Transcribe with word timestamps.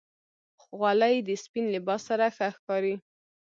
خولۍ 0.63 1.15
د 1.27 1.29
سپین 1.43 1.65
لباس 1.75 2.01
سره 2.09 2.25
ښه 2.35 2.47
ښکاري. 2.55 2.95